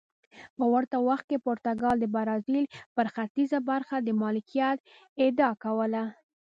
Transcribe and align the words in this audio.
په 0.57 0.65
ورته 0.73 0.97
وخت 1.07 1.25
کې 1.29 1.43
پرتګال 1.45 1.95
د 2.01 2.05
برازیل 2.15 2.65
پر 2.95 3.07
ختیځه 3.15 3.59
برخه 3.69 3.95
د 4.01 4.09
مالکیت 4.21 4.77
ادعا 5.25 5.51
کوله. 5.63 6.03